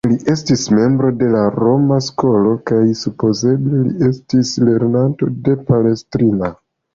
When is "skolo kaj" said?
2.05-2.79